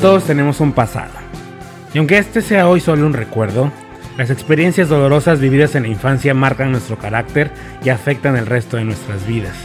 [0.00, 1.10] Todos tenemos un pasado.
[1.92, 3.72] Y aunque este sea hoy solo un recuerdo,
[4.16, 7.50] las experiencias dolorosas vividas en la infancia marcan nuestro carácter
[7.84, 9.56] y afectan el resto de nuestras vidas.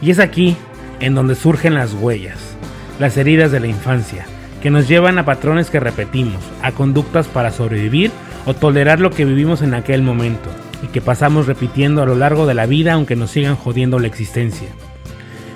[0.00, 0.56] Y es aquí
[0.98, 2.56] en donde surgen las huellas,
[2.98, 4.26] las heridas de la infancia,
[4.60, 8.10] que nos llevan a patrones que repetimos, a conductas para sobrevivir
[8.44, 10.50] o tolerar lo que vivimos en aquel momento
[10.82, 14.08] y que pasamos repitiendo a lo largo de la vida aunque nos sigan jodiendo la
[14.08, 14.68] existencia.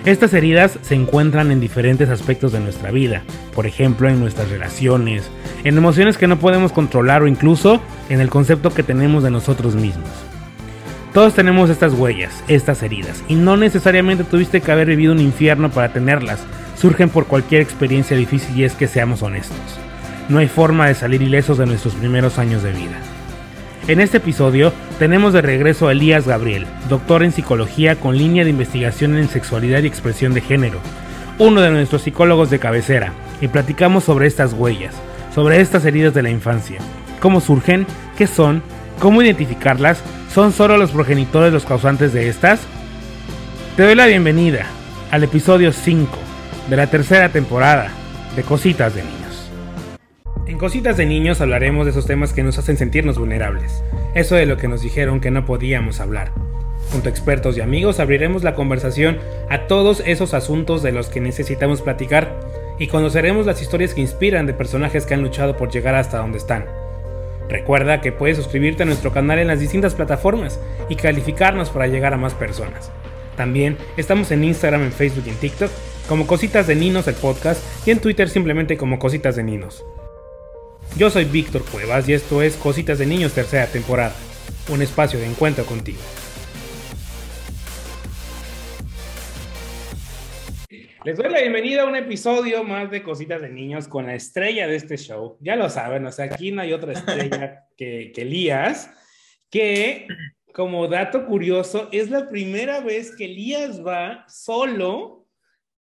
[0.04, 3.22] Estas heridas se encuentran en diferentes aspectos de nuestra vida,
[3.54, 5.30] por ejemplo en nuestras relaciones,
[5.62, 9.76] en emociones que no podemos controlar o incluso en el concepto que tenemos de nosotros
[9.76, 10.08] mismos.
[11.14, 15.70] Todos tenemos estas huellas, estas heridas, y no necesariamente tuviste que haber vivido un infierno
[15.70, 16.40] para tenerlas,
[16.76, 19.57] surgen por cualquier experiencia difícil y es que seamos honestos.
[20.29, 22.98] No hay forma de salir ilesos de nuestros primeros años de vida.
[23.89, 28.50] En este episodio tenemos de regreso a Elías Gabriel, doctor en psicología con línea de
[28.50, 30.79] investigación en sexualidad y expresión de género,
[31.39, 34.94] uno de nuestros psicólogos de cabecera, y platicamos sobre estas huellas,
[35.34, 36.78] sobre estas heridas de la infancia,
[37.19, 37.84] cómo surgen,
[38.16, 38.62] qué son,
[39.00, 40.00] cómo identificarlas,
[40.33, 42.61] son solo los progenitores los causantes de estas.
[43.77, 44.64] Te doy la bienvenida
[45.11, 46.08] al episodio 5
[46.70, 47.91] de la tercera temporada
[48.36, 49.21] de Cositas de Niños.
[50.44, 54.44] En Cositas de Niños hablaremos de esos temas que nos hacen sentirnos vulnerables, eso de
[54.44, 56.32] lo que nos dijeron que no podíamos hablar.
[56.90, 59.18] Junto a expertos y amigos abriremos la conversación
[59.48, 62.40] a todos esos asuntos de los que necesitamos platicar
[62.80, 66.38] y conoceremos las historias que inspiran de personajes que han luchado por llegar hasta donde
[66.38, 66.66] están.
[67.48, 72.14] Recuerda que puedes suscribirte a nuestro canal en las distintas plataformas y calificarnos para llegar
[72.14, 72.90] a más personas.
[73.36, 75.70] También estamos en Instagram, en Facebook y en TikTok
[76.08, 79.84] como Cositas de Ninos el podcast y en Twitter simplemente como Cositas de Ninos.
[80.94, 84.14] Yo soy Víctor Cuevas y esto es Cositas de Niños tercera temporada,
[84.68, 85.98] un espacio de encuentro contigo.
[91.02, 94.66] Les doy la bienvenida a un episodio más de Cositas de Niños con la estrella
[94.68, 95.38] de este show.
[95.40, 98.90] Ya lo saben, o sea, aquí no hay otra estrella que, que Elías,
[99.48, 100.06] que
[100.52, 105.27] como dato curioso, es la primera vez que Elías va solo,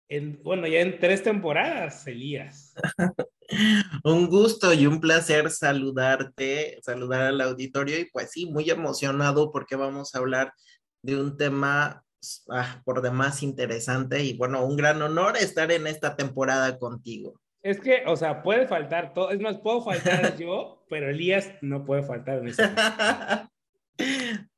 [0.10, 2.74] en, bueno, ya en tres temporadas, Elías.
[4.04, 9.76] Un gusto y un placer saludarte, saludar al auditorio y pues sí, muy emocionado porque
[9.76, 10.54] vamos a hablar
[11.02, 12.04] de un tema
[12.50, 17.40] ah, por demás interesante y bueno, un gran honor estar en esta temporada contigo.
[17.62, 21.86] Es que, o sea, puede faltar todo, es más, puedo faltar yo, pero Elías no
[21.86, 23.50] puede faltar en esta.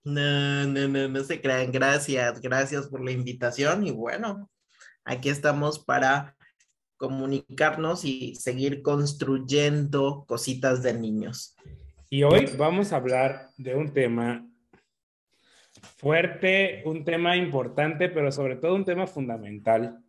[0.04, 1.70] No, no, no, no se crean.
[1.70, 4.50] Gracias, gracias por la invitación y bueno,
[5.04, 6.37] aquí estamos para
[6.98, 11.56] comunicarnos y seguir construyendo cositas de niños.
[12.10, 14.48] Y hoy vamos a hablar de un tema
[15.98, 20.00] fuerte, un tema importante, pero sobre todo un tema fundamental,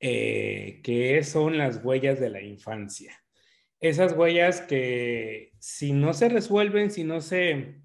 [0.00, 3.12] eh, que son las huellas de la infancia.
[3.80, 7.80] Esas huellas que si no se resuelven, si no se,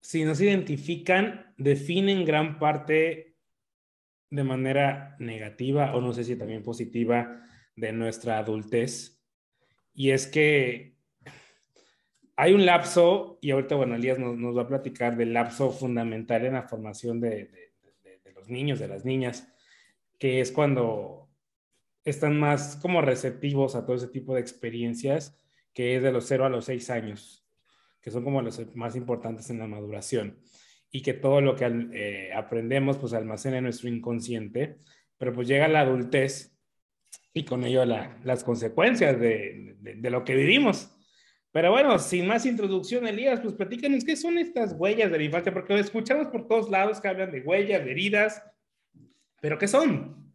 [0.00, 3.31] si no se identifican, definen gran parte
[4.32, 7.44] de manera negativa o no sé si también positiva
[7.76, 9.22] de nuestra adultez.
[9.92, 10.96] Y es que
[12.34, 16.54] hay un lapso, y ahorita, bueno, Elías nos, va a platicar del lapso fundamental en
[16.54, 17.70] la formación de,
[18.02, 19.46] de, los niños, de las niñas,
[20.18, 21.28] que es cuando
[22.02, 25.38] están más como receptivos a todo ese tipo de experiencias,
[25.74, 27.46] que es de los 0 a los 6 años,
[28.00, 30.38] que son como los más importantes en la maduración
[30.92, 31.64] y que todo lo que
[31.94, 34.76] eh, aprendemos pues almacena en nuestro inconsciente,
[35.16, 36.54] pero pues llega la adultez
[37.32, 40.94] y con ello las consecuencias de, de, lo que vivimos.
[41.50, 45.52] Pero bueno, sin más introducción, Elías, pues platícanos qué son estas huellas de la infancia,
[45.52, 48.42] porque escuchamos por todos lados que hablan de huellas, de heridas,
[49.40, 50.30] pero ¿qué son?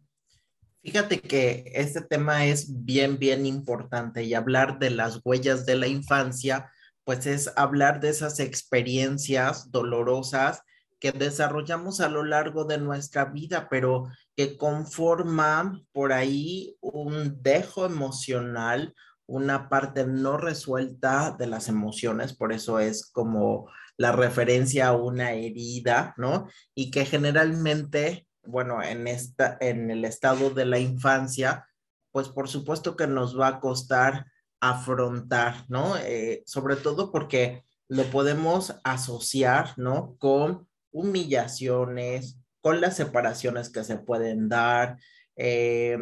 [0.82, 5.86] Fíjate que este tema es bien, bien importante y hablar de las huellas de la
[5.86, 6.70] infancia
[7.08, 10.60] pues es hablar de esas experiencias dolorosas
[11.00, 17.86] que desarrollamos a lo largo de nuestra vida, pero que conforman por ahí un dejo
[17.86, 18.94] emocional,
[19.24, 25.32] una parte no resuelta de las emociones, por eso es como la referencia a una
[25.32, 26.46] herida, ¿no?
[26.74, 31.66] Y que generalmente, bueno, en esta en el estado de la infancia,
[32.12, 34.26] pues por supuesto que nos va a costar
[34.60, 35.96] afrontar, ¿no?
[35.96, 40.16] Eh, sobre todo porque lo podemos asociar, ¿no?
[40.18, 44.98] Con humillaciones, con las separaciones que se pueden dar
[45.36, 45.96] eh,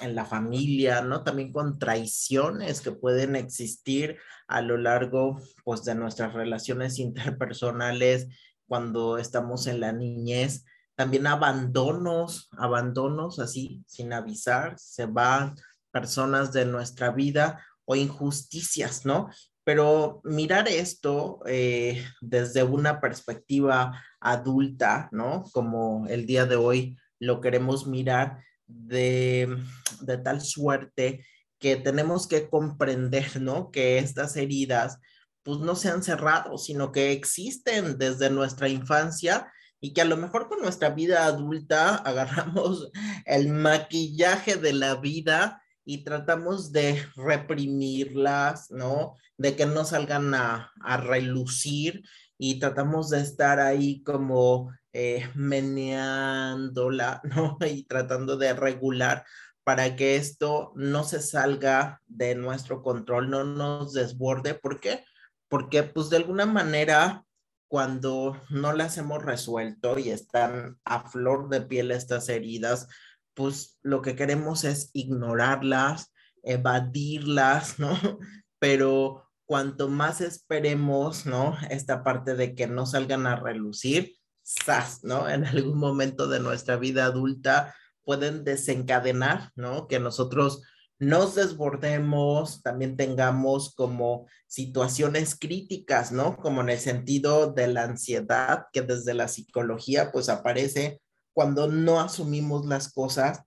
[0.00, 1.22] en la familia, ¿no?
[1.22, 4.18] También con traiciones que pueden existir
[4.48, 8.26] a lo largo, pues, de nuestras relaciones interpersonales
[8.66, 10.64] cuando estamos en la niñez.
[10.96, 15.54] También abandonos, abandonos así, sin avisar, se van
[15.92, 19.30] personas de nuestra vida o injusticias, ¿no?
[19.64, 25.42] Pero mirar esto eh, desde una perspectiva adulta, ¿no?
[25.52, 29.56] Como el día de hoy lo queremos mirar de,
[30.02, 31.26] de tal suerte
[31.58, 33.72] que tenemos que comprender, ¿no?
[33.72, 35.00] Que estas heridas
[35.42, 40.16] pues no se han cerrado, sino que existen desde nuestra infancia y que a lo
[40.16, 42.88] mejor con nuestra vida adulta agarramos
[43.24, 45.60] el maquillaje de la vida
[45.90, 49.16] y tratamos de reprimirlas, ¿no?
[49.36, 52.04] De que no salgan a, relucir
[52.38, 57.58] y tratamos de estar ahí como eh, meneándola, ¿no?
[57.66, 59.24] Y tratando de regular
[59.64, 64.54] para que esto no se salga de nuestro control, no nos desborde.
[64.54, 65.04] ¿Por qué?
[65.48, 67.24] Porque pues de alguna manera
[67.66, 72.86] cuando no las hemos resuelto y están a flor de piel estas heridas,
[73.34, 76.12] pues lo que queremos es ignorarlas,
[76.42, 77.98] evadirlas, ¿no?
[78.58, 81.56] Pero cuanto más esperemos, ¿no?
[81.70, 85.02] Esta parte de que no salgan a relucir, ¡zas!
[85.02, 85.28] ¿no?
[85.28, 87.74] En algún momento de nuestra vida adulta
[88.04, 89.88] pueden desencadenar, ¿no?
[89.88, 90.62] Que nosotros
[91.00, 96.36] nos desbordemos, también tengamos como situaciones críticas, ¿no?
[96.36, 101.00] Como en el sentido de la ansiedad que desde la psicología pues aparece
[101.32, 103.42] cuando no asumimos las cosas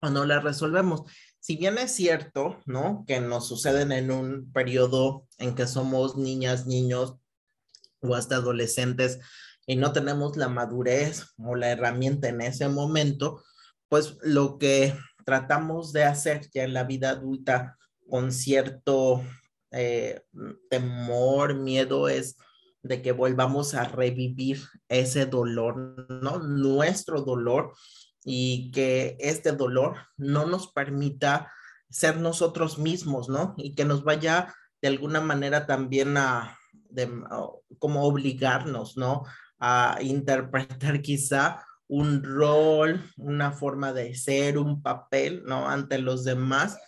[0.00, 1.02] o no las resolvemos.
[1.40, 3.04] Si bien es cierto, ¿no?
[3.06, 7.16] Que nos suceden en un periodo en que somos niñas, niños
[8.00, 9.18] o hasta adolescentes
[9.66, 13.42] y no tenemos la madurez o la herramienta en ese momento,
[13.88, 17.76] pues lo que tratamos de hacer ya en la vida adulta
[18.08, 19.22] con cierto
[19.70, 20.22] eh,
[20.70, 22.36] temor, miedo, es
[22.82, 26.38] de que volvamos a revivir ese dolor, ¿no?
[26.38, 27.72] Nuestro dolor
[28.24, 31.50] y que este dolor no nos permita
[31.90, 33.54] ser nosotros mismos, ¿no?
[33.56, 36.58] Y que nos vaya de alguna manera también a,
[37.78, 39.24] como obligarnos, ¿no?
[39.58, 45.68] A interpretar quizá un rol, una forma de ser, un papel, ¿no?
[45.68, 46.78] Ante los demás,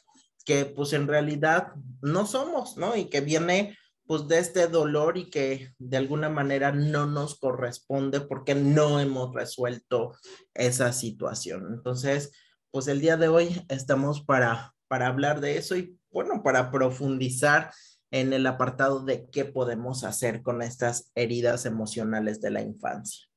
[0.45, 1.73] que pues en realidad
[2.03, 2.97] no somos, ¿no?
[2.97, 3.79] Y que viene
[4.11, 9.33] pues de este dolor y que de alguna manera no nos corresponde porque no hemos
[9.33, 10.17] resuelto
[10.53, 11.69] esa situación.
[11.73, 12.33] Entonces,
[12.73, 17.71] pues el día de hoy estamos para, para hablar de eso y bueno, para profundizar
[18.11, 23.29] en el apartado de qué podemos hacer con estas heridas emocionales de la infancia.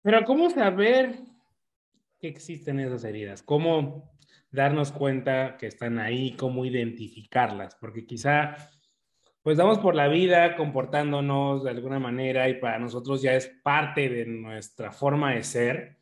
[0.00, 1.18] Pero ¿cómo saber
[2.18, 3.42] que existen esas heridas?
[3.42, 4.16] ¿Cómo
[4.50, 6.34] darnos cuenta que están ahí?
[6.38, 7.74] ¿Cómo identificarlas?
[7.74, 8.56] Porque quizá
[9.44, 14.08] pues damos por la vida comportándonos de alguna manera y para nosotros ya es parte
[14.08, 15.98] de nuestra forma de ser.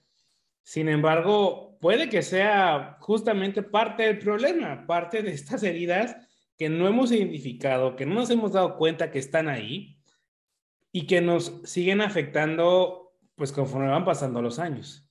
[0.62, 6.16] Sin embargo, puede que sea justamente parte del problema, parte de estas heridas
[6.56, 9.98] que no hemos identificado, que no nos hemos dado cuenta que están ahí
[10.92, 15.04] y que nos siguen afectando pues conforme van pasando los años.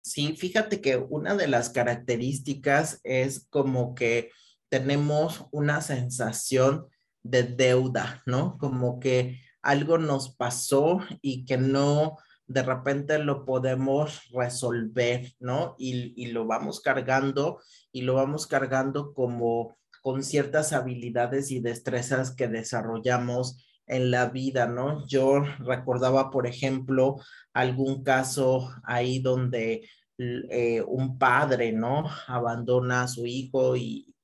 [0.00, 4.30] Sí, fíjate que una de las características es como que
[4.70, 6.88] tenemos una sensación
[7.24, 8.56] de deuda, ¿no?
[8.58, 15.74] Como que algo nos pasó y que no de repente lo podemos resolver, ¿no?
[15.78, 22.34] Y, y, lo vamos cargando y lo vamos cargando como con ciertas habilidades y destrezas
[22.36, 25.06] que desarrollamos en la vida, ¿no?
[25.06, 27.16] Yo recordaba, por ejemplo,
[27.52, 29.88] algún caso ahí donde
[30.18, 32.08] eh, un padre, ¿no?
[32.28, 34.14] Abandona a su hijo y,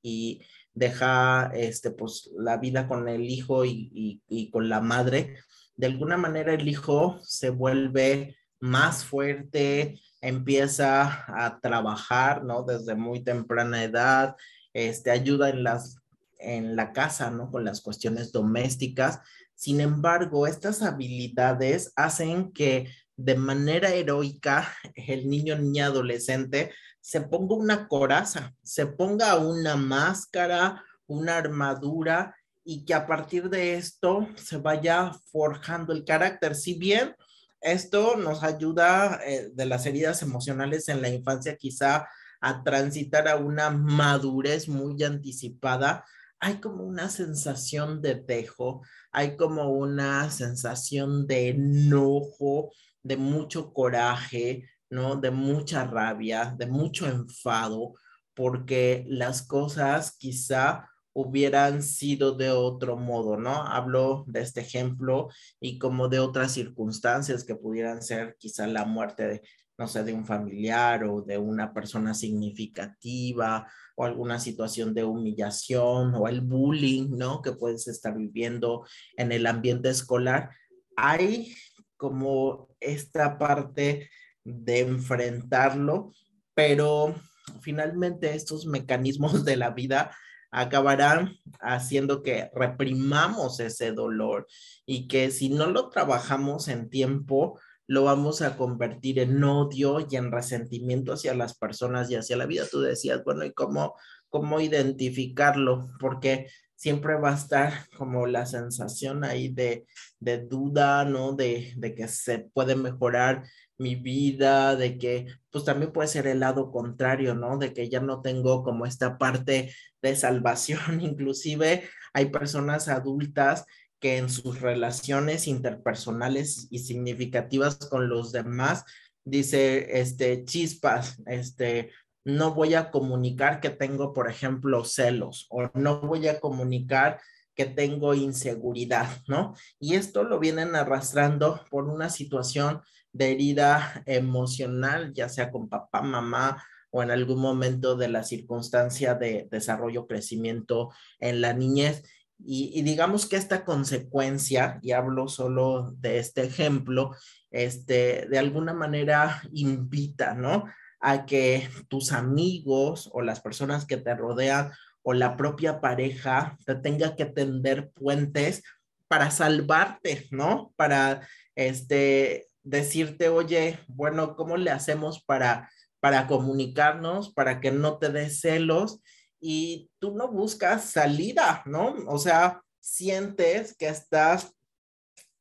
[0.73, 5.37] deja, este, pues, la vida con el hijo y, y con la madre.
[5.75, 12.63] De alguna manera el hijo se vuelve más fuerte, empieza a trabajar, ¿no?
[12.63, 14.35] Desde muy temprana edad,
[14.73, 15.97] este, ayuda en las
[16.43, 17.51] en la casa, ¿no?
[17.51, 19.19] Con las cuestiones domésticas
[19.61, 22.87] sin embargo, estas habilidades hacen que
[23.23, 30.83] de manera heroica el niño, niña, adolescente se ponga una coraza, se ponga una máscara,
[31.07, 36.55] una armadura y que a partir de esto se vaya forjando el carácter.
[36.55, 37.15] Si bien
[37.59, 42.07] esto nos ayuda eh, de las heridas emocionales en la infancia quizá
[42.39, 46.05] a transitar a una madurez muy anticipada,
[46.39, 52.71] hay como una sensación de dejo, hay como una sensación de enojo,
[53.03, 55.15] de mucho coraje, ¿no?
[55.15, 57.93] De mucha rabia, de mucho enfado,
[58.33, 63.63] porque las cosas quizá hubieran sido de otro modo, ¿no?
[63.63, 65.29] Hablo de este ejemplo
[65.59, 69.41] y como de otras circunstancias que pudieran ser quizá la muerte de,
[69.77, 76.15] no sé, de un familiar o de una persona significativa o alguna situación de humillación
[76.15, 77.41] o el bullying, ¿no?
[77.41, 78.85] Que puedes estar viviendo
[79.17, 80.51] en el ambiente escolar.
[80.95, 81.53] Hay
[82.01, 84.09] como esta parte
[84.43, 86.11] de enfrentarlo,
[86.55, 87.13] pero
[87.61, 90.09] finalmente estos mecanismos de la vida
[90.49, 94.47] acabarán haciendo que reprimamos ese dolor
[94.83, 100.15] y que si no lo trabajamos en tiempo, lo vamos a convertir en odio y
[100.15, 102.65] en resentimiento hacia las personas y hacia la vida.
[102.69, 103.93] Tú decías, bueno, ¿y cómo,
[104.27, 105.91] cómo identificarlo?
[105.99, 106.47] Porque
[106.81, 109.85] siempre va a estar como la sensación ahí de,
[110.19, 111.33] de duda, ¿no?
[111.33, 113.43] De, de que se puede mejorar
[113.77, 117.59] mi vida, de que pues también puede ser el lado contrario, ¿no?
[117.59, 119.71] De que ya no tengo como esta parte
[120.01, 123.65] de salvación, inclusive hay personas adultas
[123.99, 128.85] que en sus relaciones interpersonales y significativas con los demás,
[129.23, 131.91] dice, este, chispas, este,
[132.23, 137.19] no voy a comunicar que tengo, por ejemplo, celos o no voy a comunicar
[137.55, 139.55] que tengo inseguridad, ¿no?
[139.79, 146.01] Y esto lo vienen arrastrando por una situación de herida emocional, ya sea con papá,
[146.01, 152.03] mamá o en algún momento de la circunstancia de desarrollo, crecimiento en la niñez.
[152.43, 157.15] Y, digamos que esta consecuencia, y hablo solo de este ejemplo,
[157.51, 160.65] este, de alguna manera invita, ¿no?
[161.01, 164.71] A que tus amigos o las personas que te rodean
[165.03, 168.63] o la propia pareja te tenga que tender puentes
[169.07, 170.73] para salvarte, ¿no?
[170.77, 178.09] Para este, decirte, oye, bueno, ¿cómo le hacemos para, para comunicarnos, para que no te
[178.09, 179.01] des celos?
[179.39, 181.95] Y tú no buscas salida, ¿no?
[182.07, 184.55] O sea, sientes que estás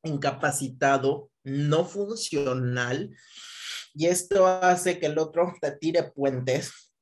[0.03, 3.15] incapacitado, no funcional,
[3.95, 6.93] y esto hace que el otro te tire puentes,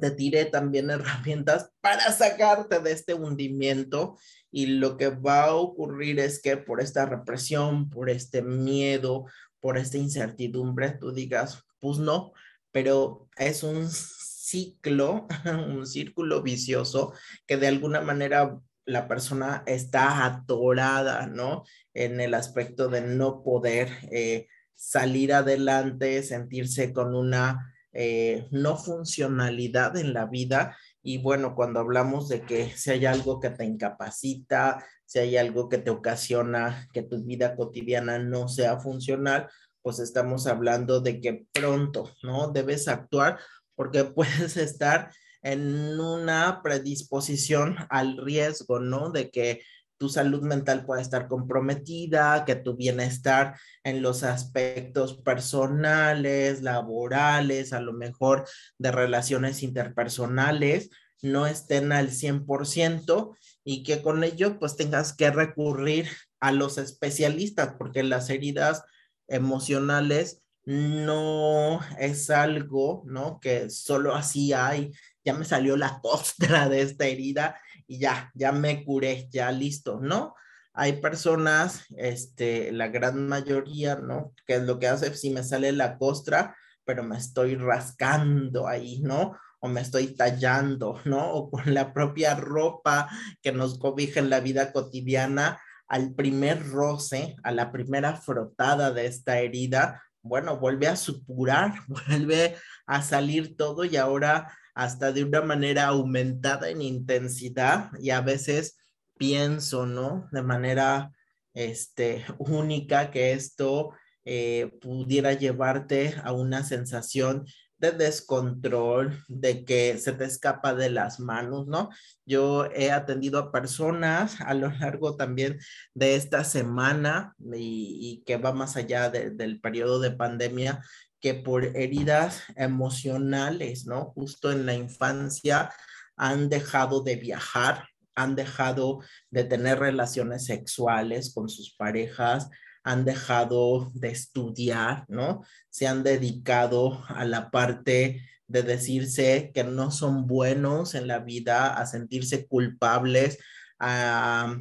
[0.00, 4.16] te tire también herramientas para sacarte de este hundimiento
[4.50, 9.26] y lo que va a ocurrir es que por esta represión, por este miedo,
[9.60, 12.32] por esta incertidumbre, tú digas, pues no,
[12.70, 17.12] pero es un ciclo, un círculo vicioso
[17.46, 21.64] que de alguna manera la persona está atorada, ¿no?
[21.94, 24.48] En el aspecto de no poder eh,
[24.82, 30.76] salir adelante, sentirse con una eh, no funcionalidad en la vida.
[31.04, 35.68] Y bueno, cuando hablamos de que si hay algo que te incapacita, si hay algo
[35.68, 39.48] que te ocasiona que tu vida cotidiana no sea funcional,
[39.82, 42.48] pues estamos hablando de que pronto, ¿no?
[42.48, 43.38] Debes actuar
[43.76, 45.12] porque puedes estar
[45.42, 49.10] en una predisposición al riesgo, ¿no?
[49.10, 49.62] De que
[50.02, 57.80] tu salud mental pueda estar comprometida, que tu bienestar en los aspectos personales, laborales, a
[57.80, 58.44] lo mejor
[58.78, 60.90] de relaciones interpersonales,
[61.22, 66.08] no estén al 100% y que con ello pues tengas que recurrir
[66.40, 68.82] a los especialistas porque las heridas
[69.28, 73.38] emocionales no es algo, ¿no?
[73.38, 74.90] Que solo así hay,
[75.24, 80.00] ya me salió la costra de esta herida y ya, ya me curé, ya listo,
[80.00, 80.34] ¿no?
[80.74, 84.32] Hay personas, este, la gran mayoría, ¿no?
[84.46, 89.00] Que es lo que hace, si me sale la costra, pero me estoy rascando ahí,
[89.00, 89.36] ¿no?
[89.60, 91.32] O me estoy tallando, ¿no?
[91.32, 93.08] O con la propia ropa
[93.42, 99.06] que nos cobija en la vida cotidiana, al primer roce, a la primera frotada de
[99.06, 101.74] esta herida, bueno, vuelve a supurar,
[102.08, 108.20] vuelve a salir todo y ahora hasta de una manera aumentada en intensidad y a
[108.20, 108.78] veces
[109.18, 110.28] pienso, ¿no?
[110.32, 111.12] De manera
[111.54, 113.92] este, única que esto
[114.24, 117.44] eh, pudiera llevarte a una sensación
[117.82, 121.90] de descontrol, de que se te escapa de las manos, ¿no?
[122.24, 125.58] Yo he atendido a personas a lo largo también
[125.92, 130.80] de esta semana y, que va más allá del periodo de pandemia,
[131.22, 134.12] que por heridas emocionales, ¿no?
[134.14, 135.70] Justo en la infancia
[136.16, 139.00] han dejado de viajar, han dejado
[139.30, 142.50] de tener relaciones sexuales con sus parejas,
[142.84, 145.44] han dejado de estudiar, ¿no?
[145.70, 151.72] Se han dedicado a la parte de decirse que no son buenos en la vida,
[151.74, 153.38] a sentirse culpables,
[153.78, 154.56] a,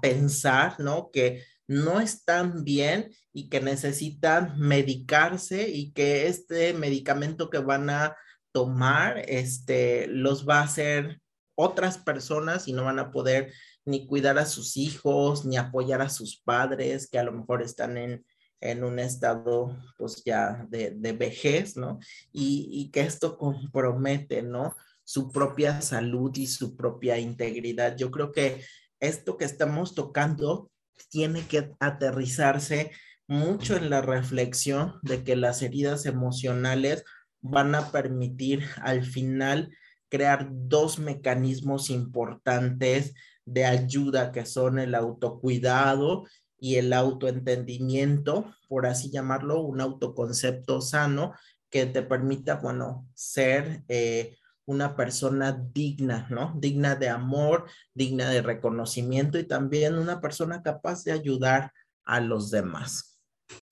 [0.00, 1.10] pensar, ¿no?
[1.12, 8.16] Que no están bien y que necesitan medicarse y que este medicamento que van a
[8.52, 11.20] tomar, este, los va a hacer
[11.54, 13.52] otras personas y no van a poder
[13.84, 17.96] ni cuidar a sus hijos, ni apoyar a sus padres que a lo mejor están
[17.98, 18.24] en,
[18.60, 21.98] en un estado pues ya de, de vejez, ¿no?
[22.32, 24.74] Y, y, que esto compromete, ¿no?
[25.04, 27.96] Su propia salud y su propia integridad.
[27.96, 28.64] Yo creo que
[29.00, 30.70] esto que estamos tocando
[31.10, 32.90] tiene que aterrizarse
[33.26, 37.04] mucho en la reflexión de que las heridas emocionales
[37.40, 39.70] van a permitir al final
[40.08, 43.14] crear dos mecanismos importantes
[43.44, 46.24] de ayuda que son el autocuidado
[46.58, 51.34] y el autoentendimiento, por así llamarlo, un autoconcepto sano
[51.70, 54.37] que te permita, bueno, ser eh,
[54.68, 56.54] una persona digna, ¿no?
[56.58, 61.72] Digna de amor, digna de reconocimiento y también una persona capaz de ayudar
[62.04, 63.18] a los demás.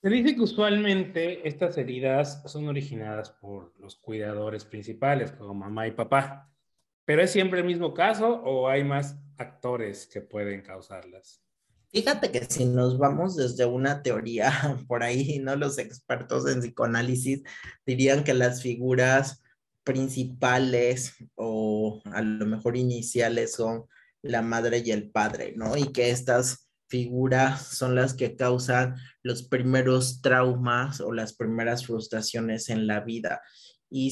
[0.01, 5.91] Se dice que usualmente estas heridas son originadas por los cuidadores principales, como mamá y
[5.91, 6.51] papá.
[7.05, 11.43] ¿Pero es siempre el mismo caso o hay más actores que pueden causarlas?
[11.93, 14.51] Fíjate que si nos vamos desde una teoría
[14.89, 15.57] por ahí, ¿no?
[15.57, 17.43] Los expertos en psicoanálisis
[17.85, 19.43] dirían que las figuras
[19.87, 23.85] principales o a lo mejor iniciales son
[24.21, 25.77] la madre y el padre, ¿no?
[25.77, 32.69] Y que estas figuras son las que causan los primeros traumas o las primeras frustraciones
[32.69, 33.41] en la vida.
[33.89, 34.11] Y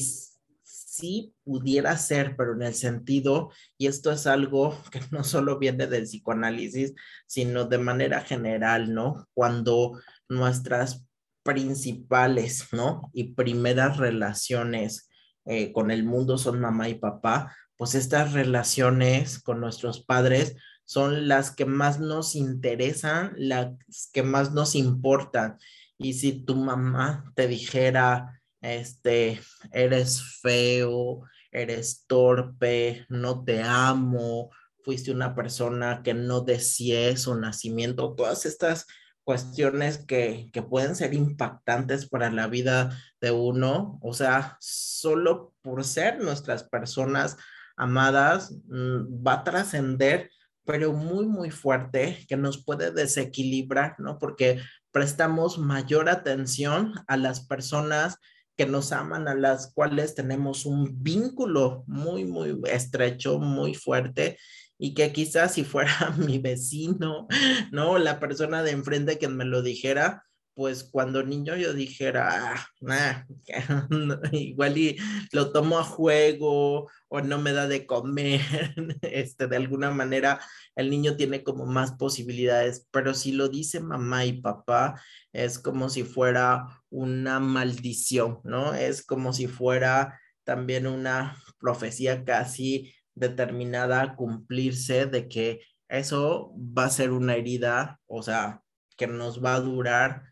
[0.63, 5.87] sí pudiera ser, pero en el sentido, y esto es algo que no solo viene
[5.87, 6.93] del psicoanálisis,
[7.27, 9.27] sino de manera general, ¿no?
[9.33, 11.05] Cuando nuestras
[11.43, 13.11] principales, ¿no?
[13.13, 15.09] Y primeras relaciones
[15.45, 21.27] eh, con el mundo son mamá y papá, pues estas relaciones con nuestros padres son
[21.27, 23.73] las que más nos interesan, las
[24.13, 25.57] que más nos importan.
[25.97, 29.39] Y si tu mamá te dijera, este,
[29.71, 34.51] eres feo, eres torpe, no te amo,
[34.83, 38.85] fuiste una persona que no deseé su nacimiento, todas estas
[39.25, 45.83] cuestiones que, que, pueden ser impactantes para la vida de uno, o sea, solo por
[45.83, 47.35] ser nuestras personas
[47.75, 50.29] amadas, mm, va a trascender,
[50.63, 54.19] pero muy, muy fuerte, que nos puede desequilibrar, ¿no?
[54.19, 54.61] Porque
[54.91, 58.19] prestamos mayor atención a las personas
[58.55, 64.37] que nos aman, a las cuales tenemos un vínculo muy, muy estrecho, muy fuerte
[64.77, 67.27] y que quizás si fuera mi vecino,
[67.71, 67.97] ¿no?
[67.97, 73.25] La persona de enfrente que me lo dijera, pues cuando niño yo dijera, ah,
[74.31, 74.97] igual y
[75.33, 78.39] lo tomo a juego o no me da de comer,
[79.01, 80.39] este, de alguna manera
[80.75, 85.01] el niño tiene como más posibilidades, pero si lo dice mamá y papá,
[85.33, 88.73] es como si fuera una maldición, ¿no?
[88.73, 96.85] Es como si fuera también una profecía casi determinada a cumplirse de que eso va
[96.85, 98.61] a ser una herida, o sea,
[98.97, 100.23] que nos va a durar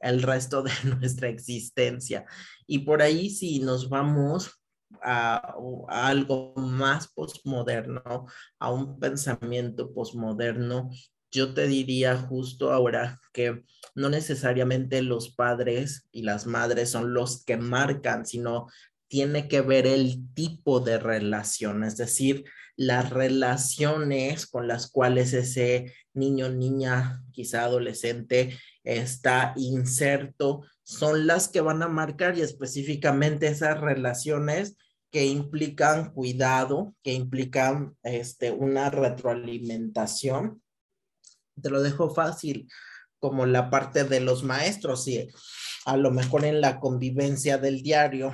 [0.00, 2.26] el resto de nuestra existencia.
[2.66, 4.62] Y por ahí si nos vamos
[5.02, 5.54] a,
[5.88, 8.26] algo más posmoderno,
[8.58, 10.90] a un pensamiento posmoderno,
[11.30, 13.64] yo te diría justo ahora que
[13.94, 18.66] no necesariamente los padres y las madres son los que marcan, sino
[19.12, 22.46] tiene que ver el tipo de relación, es decir,
[22.76, 31.60] las relaciones con las cuales ese niño, niña, quizá adolescente está inserto, son las que
[31.60, 34.78] van a marcar y específicamente esas relaciones
[35.10, 40.62] que implican cuidado, que implican este, una retroalimentación.
[41.60, 42.66] Te lo dejo fácil,
[43.18, 45.28] como la parte de los maestros, y
[45.84, 48.32] a lo mejor en la convivencia del diario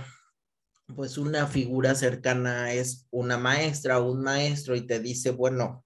[0.95, 5.85] pues una figura cercana es una maestra o un maestro y te dice, bueno,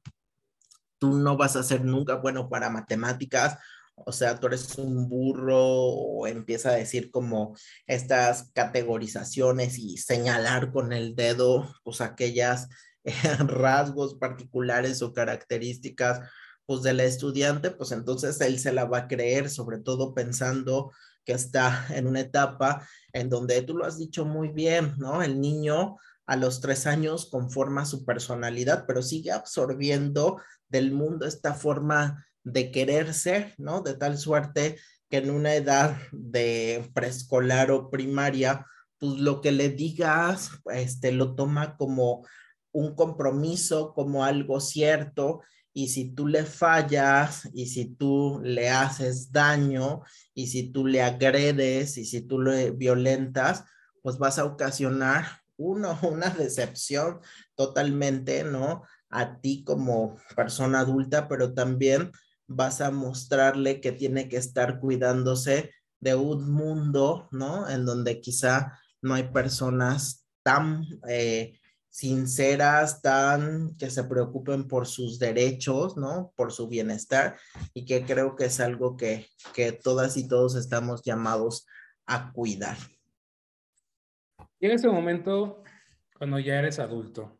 [0.98, 3.58] tú no vas a ser nunca bueno para matemáticas,
[3.94, 10.72] o sea, tú eres un burro o empieza a decir como estas categorizaciones y señalar
[10.72, 12.68] con el dedo, pues aquellas
[13.38, 16.20] rasgos particulares o características
[16.64, 20.92] pues del estudiante, pues entonces él se la va a creer, sobre todo pensando
[21.24, 25.22] que está en una etapa en donde tú lo has dicho muy bien, ¿no?
[25.22, 31.54] El niño a los tres años conforma su personalidad, pero sigue absorbiendo del mundo esta
[31.54, 33.82] forma de quererse, ¿no?
[33.82, 38.66] De tal suerte que en una edad de preescolar o primaria,
[38.98, 42.26] pues lo que le digas, este, lo toma como
[42.72, 45.42] un compromiso, como algo cierto,
[45.74, 50.02] y si tú le fallas y si tú le haces daño
[50.34, 53.64] y si tú le agredes y si tú le violentas,
[54.02, 55.24] pues vas a ocasionar
[55.56, 57.20] uno, una decepción
[57.54, 58.82] totalmente, ¿no?
[59.08, 62.12] A ti como persona adulta, pero también
[62.46, 67.68] vas a mostrarle que tiene que estar cuidándose de un mundo, ¿no?
[67.68, 71.60] En donde quizá no hay personas tan eh,
[71.92, 76.32] sinceras, tan que se preocupen por sus derechos, ¿no?
[76.36, 77.36] Por su bienestar
[77.74, 81.66] y que creo que es algo que, que todas y todos estamos llamados
[82.06, 82.78] a cuidar.
[84.58, 85.62] Llega ese momento
[86.16, 87.38] cuando ya eres adulto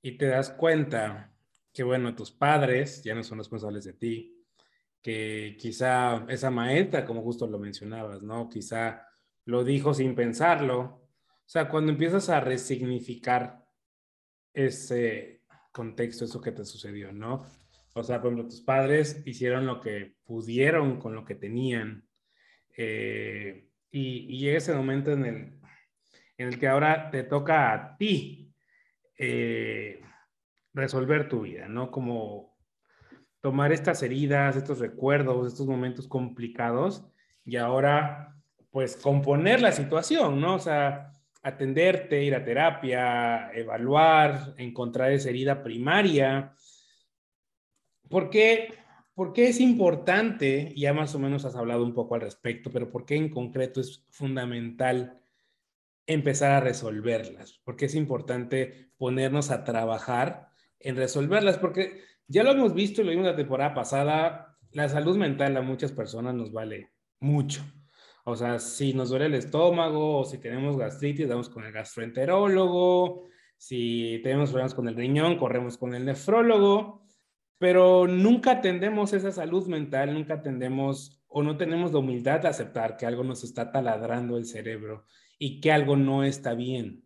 [0.00, 1.34] y te das cuenta
[1.72, 4.46] que, bueno, tus padres ya no son responsables de ti,
[5.02, 8.48] que quizá esa maestra, como justo lo mencionabas, ¿no?
[8.48, 9.04] Quizá
[9.46, 11.07] lo dijo sin pensarlo,
[11.48, 13.64] o sea, cuando empiezas a resignificar
[14.52, 17.46] ese contexto, eso que te sucedió, ¿no?
[17.94, 22.06] O sea, por ejemplo, tus padres hicieron lo que pudieron con lo que tenían.
[22.76, 25.60] Eh, y, llega ese momento en el,
[26.36, 28.54] en el que ahora te toca a ti
[29.16, 30.02] eh,
[30.74, 31.90] resolver tu vida, ¿no?
[31.90, 32.58] Como
[33.40, 37.10] tomar estas heridas, estos recuerdos, estos momentos complicados
[37.42, 38.36] y ahora,
[38.70, 40.56] pues, componer la situación, ¿no?
[40.56, 46.54] O sea, atenderte, ir a terapia, evaluar, encontrar esa herida primaria.
[48.08, 48.74] ¿Por qué,
[49.14, 50.72] ¿Por es importante?
[50.76, 53.80] Ya más o menos has hablado un poco al respecto, pero ¿por qué en concreto
[53.80, 55.20] es fundamental
[56.06, 57.60] empezar a resolverlas?
[57.64, 60.48] ¿Por qué es importante ponernos a trabajar
[60.78, 61.58] en resolverlas?
[61.58, 65.62] Porque ya lo hemos visto y lo vimos la temporada pasada, la salud mental a
[65.62, 67.64] muchas personas nos vale mucho.
[68.28, 73.26] O sea, si nos duele el estómago o si tenemos gastritis, vamos con el gastroenterólogo.
[73.56, 77.06] Si tenemos problemas con el riñón, corremos con el nefrólogo.
[77.56, 82.98] Pero nunca atendemos esa salud mental, nunca atendemos o no tenemos la humildad de aceptar
[82.98, 85.06] que algo nos está taladrando el cerebro
[85.38, 87.04] y que algo no está bien.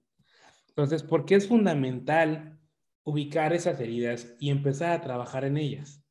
[0.70, 2.58] Entonces, ¿por qué es fundamental
[3.04, 6.02] ubicar esas heridas y empezar a trabajar en ellas?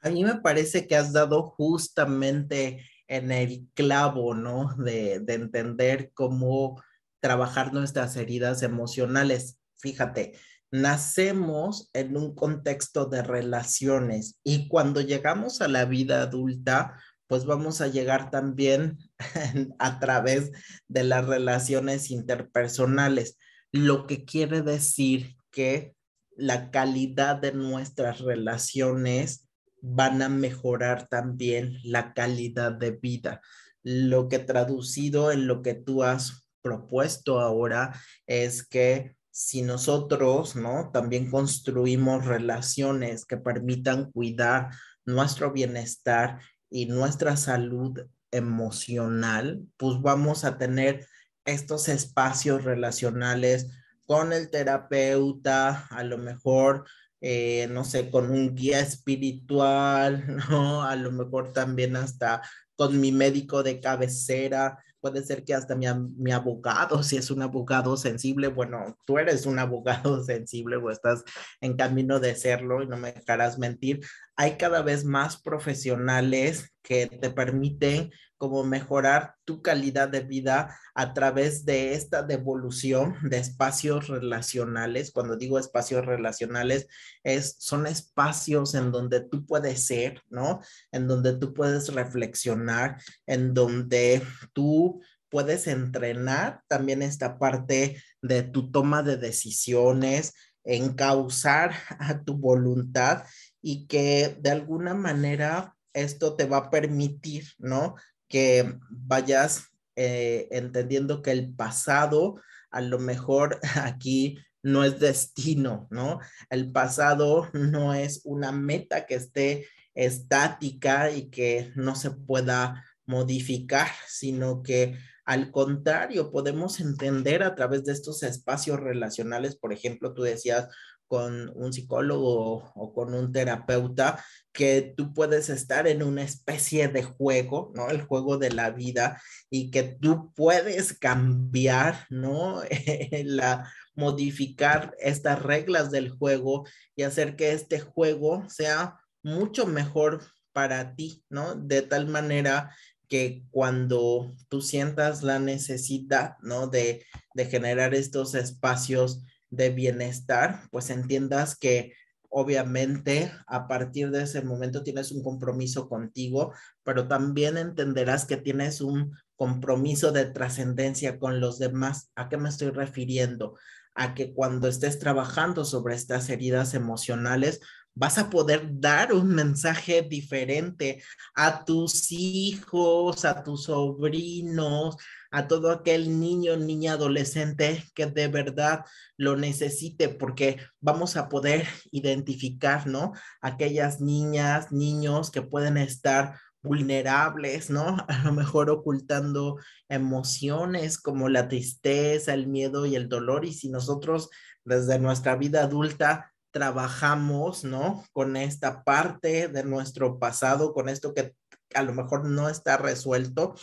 [0.00, 4.74] A mí me parece que has dado justamente en el clavo, ¿no?
[4.76, 6.82] De, de entender cómo
[7.20, 9.58] trabajar nuestras heridas emocionales.
[9.78, 10.34] Fíjate,
[10.70, 17.80] nacemos en un contexto de relaciones y cuando llegamos a la vida adulta, pues vamos
[17.80, 18.98] a llegar también
[19.78, 20.52] a través
[20.88, 23.38] de las relaciones interpersonales,
[23.72, 25.94] lo que quiere decir que
[26.36, 29.45] la calidad de nuestras relaciones
[29.80, 33.40] van a mejorar también la calidad de vida.
[33.82, 40.90] Lo que traducido en lo que tú has propuesto ahora es que si nosotros, ¿no?
[40.92, 44.70] También construimos relaciones que permitan cuidar
[45.04, 51.06] nuestro bienestar y nuestra salud emocional, pues vamos a tener
[51.44, 53.70] estos espacios relacionales
[54.06, 56.86] con el terapeuta, a lo mejor
[57.20, 60.82] eh, no sé, con un guía espiritual, ¿no?
[60.82, 62.42] A lo mejor también hasta
[62.76, 67.42] con mi médico de cabecera, puede ser que hasta mi, mi, abogado, si es un
[67.42, 71.22] abogado sensible, bueno, tú eres un abogado sensible o estás
[71.60, 74.00] en camino de serlo y no me dejarás mentir,
[74.36, 81.14] hay cada vez más profesionales que te permiten como mejorar tu calidad de vida a
[81.14, 85.10] través de esta devolución de espacios relacionales.
[85.10, 86.86] Cuando digo espacios relacionales,
[87.24, 90.60] es, son espacios en donde tú puedes ser, ¿no?
[90.92, 94.22] En donde tú puedes reflexionar, en donde
[94.52, 103.24] tú puedes entrenar también esta parte de tu toma de decisiones, encauzar a tu voluntad
[103.60, 107.96] y que de alguna manera esto te va a permitir, ¿no?
[108.28, 109.64] Que vayas
[109.96, 116.20] eh, entendiendo que el pasado a lo mejor aquí no es destino, ¿no?
[116.50, 123.88] El pasado no es una meta que esté estática y que no se pueda modificar,
[124.06, 130.22] sino que al contrario, podemos entender a través de estos espacios relacionales, por ejemplo, tú
[130.22, 130.68] decías,
[131.08, 137.02] con un psicólogo o con un terapeuta, que tú puedes estar en una especie de
[137.02, 137.90] juego, ¿no?
[137.90, 142.62] El juego de la vida y que tú puedes cambiar, ¿no?
[143.24, 150.94] la, modificar estas reglas del juego y hacer que este juego sea mucho mejor para
[150.94, 151.54] ti, ¿no?
[151.54, 152.74] De tal manera
[153.08, 156.66] que cuando tú sientas la necesidad, ¿no?
[156.68, 161.92] De, de generar estos espacios de bienestar, pues entiendas que
[162.28, 168.80] obviamente a partir de ese momento tienes un compromiso contigo, pero también entenderás que tienes
[168.80, 172.10] un compromiso de trascendencia con los demás.
[172.14, 173.56] ¿A qué me estoy refiriendo?
[173.94, 177.60] A que cuando estés trabajando sobre estas heridas emocionales,
[177.96, 181.02] vas a poder dar un mensaje diferente
[181.34, 184.96] a tus hijos, a tus sobrinos,
[185.30, 188.84] a todo aquel niño, niña, adolescente que de verdad
[189.16, 193.12] lo necesite, porque vamos a poder identificar, ¿no?
[193.40, 197.96] Aquellas niñas, niños que pueden estar vulnerables, ¿no?
[198.08, 199.56] A lo mejor ocultando
[199.88, 203.46] emociones como la tristeza, el miedo y el dolor.
[203.46, 204.28] Y si nosotros
[204.64, 208.02] desde nuestra vida adulta trabajamos, ¿no?
[208.14, 211.34] Con esta parte de nuestro pasado, con esto que
[211.74, 213.54] a lo mejor no está resuelto,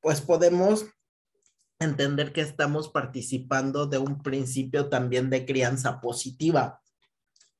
[0.00, 0.86] pues podemos
[1.78, 6.80] entender que estamos participando de un principio también de crianza positiva.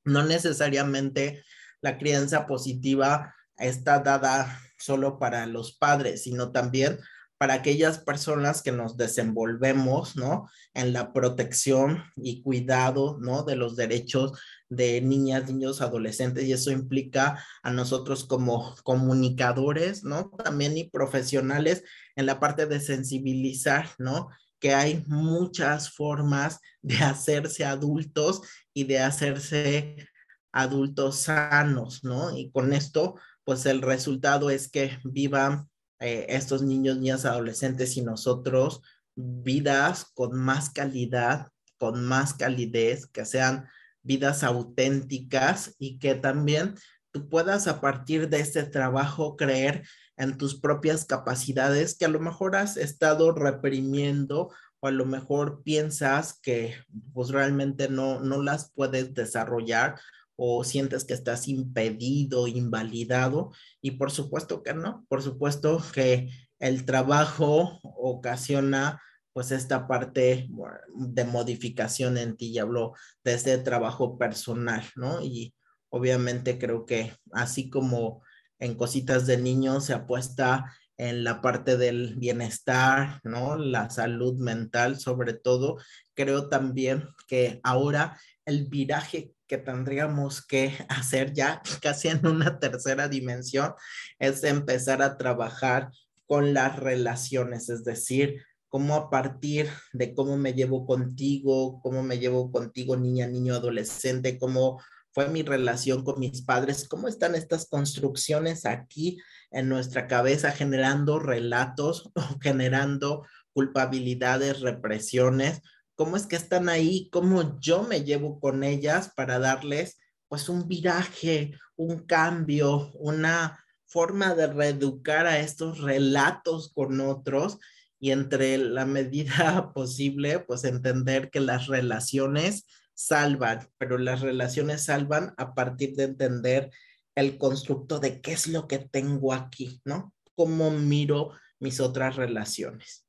[0.05, 1.43] No necesariamente
[1.79, 6.97] la crianza positiva está dada solo para los padres, sino también
[7.37, 10.49] para aquellas personas que nos desenvolvemos, ¿no?
[10.73, 13.43] En la protección y cuidado, ¿no?
[13.43, 14.31] De los derechos
[14.75, 20.29] de niñas, niños, adolescentes, y eso implica a nosotros como comunicadores, ¿no?
[20.43, 21.83] También y profesionales
[22.15, 24.29] en la parte de sensibilizar, ¿no?
[24.59, 28.41] Que hay muchas formas de hacerse adultos
[28.73, 30.09] y de hacerse
[30.51, 32.37] adultos sanos, ¿no?
[32.37, 38.01] Y con esto, pues el resultado es que vivan eh, estos niños, niñas, adolescentes y
[38.01, 38.81] nosotros
[39.15, 43.67] vidas con más calidad, con más calidez, que sean
[44.03, 46.75] vidas auténticas y que también
[47.11, 49.83] tú puedas a partir de este trabajo creer
[50.17, 55.63] en tus propias capacidades que a lo mejor has estado reprimiendo o a lo mejor
[55.63, 56.75] piensas que
[57.13, 59.95] pues realmente no, no las puedes desarrollar
[60.35, 63.51] o sientes que estás impedido, invalidado.
[63.81, 69.01] Y por supuesto que no, por supuesto que el trabajo ocasiona
[69.33, 70.47] pues esta parte
[70.95, 72.93] de modificación en ti, y hablo
[73.23, 75.21] de este trabajo personal, ¿no?
[75.21, 75.53] Y
[75.89, 78.23] obviamente creo que así como
[78.59, 83.57] en cositas de niños se apuesta en la parte del bienestar, ¿no?
[83.57, 85.77] La salud mental sobre todo,
[86.13, 93.07] creo también que ahora el viraje que tendríamos que hacer ya casi en una tercera
[93.07, 93.73] dimensión
[94.19, 95.89] es empezar a trabajar
[96.25, 98.43] con las relaciones, es decir,
[98.73, 104.39] cómo a partir de cómo me llevo contigo, cómo me llevo contigo niña, niño, adolescente,
[104.39, 104.81] cómo
[105.11, 109.19] fue mi relación con mis padres, cómo están estas construcciones aquí
[109.51, 112.09] en nuestra cabeza generando relatos
[112.41, 115.61] generando culpabilidades, represiones,
[115.93, 120.67] cómo es que están ahí, cómo yo me llevo con ellas para darles pues un
[120.67, 127.59] viraje, un cambio, una forma de reeducar a estos relatos con otros
[128.03, 135.33] y entre la medida posible, pues entender que las relaciones salvan, pero las relaciones salvan
[135.37, 136.69] a partir de entender
[137.15, 140.13] el constructo de qué es lo que tengo aquí, ¿no?
[140.35, 143.07] Cómo miro mis otras relaciones.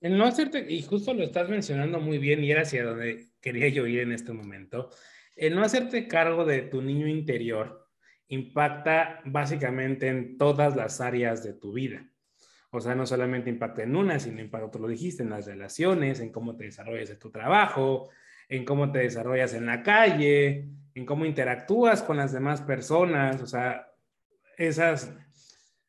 [0.00, 3.68] El no hacerte, y justo lo estás mencionando muy bien y era hacia donde quería
[3.68, 4.90] yo ir en este momento,
[5.36, 7.88] el no hacerte cargo de tu niño interior
[8.26, 12.10] impacta básicamente en todas las áreas de tu vida.
[12.70, 16.20] O sea, no solamente impacta en una, sino impacta, tú lo dijiste, en las relaciones,
[16.20, 18.08] en cómo te desarrollas en tu trabajo,
[18.48, 23.40] en cómo te desarrollas en la calle, en cómo interactúas con las demás personas.
[23.42, 23.92] O sea,
[24.56, 25.12] esas,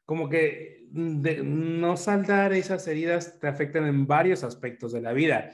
[0.05, 5.51] como que no saldar esas heridas te afectan en varios aspectos de la vida.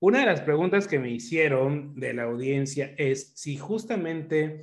[0.00, 4.62] Una de las preguntas que me hicieron de la audiencia es si justamente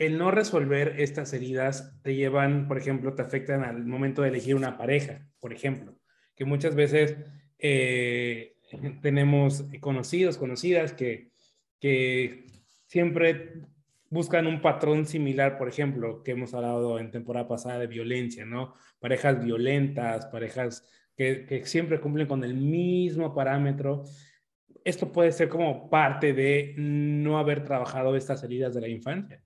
[0.00, 4.54] el no resolver estas heridas te llevan, por ejemplo, te afectan al momento de elegir
[4.54, 5.94] una pareja, por ejemplo,
[6.34, 7.18] que muchas veces
[7.58, 8.56] eh,
[9.02, 11.32] tenemos conocidos, conocidas que,
[11.78, 12.46] que
[12.86, 13.60] siempre
[14.08, 18.72] buscan un patrón similar, por ejemplo, que hemos hablado en temporada pasada de violencia, ¿no?
[19.00, 20.82] Parejas violentas, parejas
[21.14, 24.04] que, que siempre cumplen con el mismo parámetro.
[24.82, 29.42] Esto puede ser como parte de no haber trabajado estas heridas de la infancia.